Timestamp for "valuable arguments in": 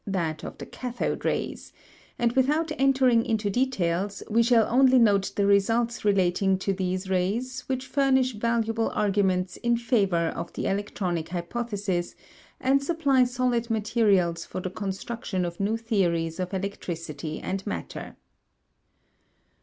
8.33-9.77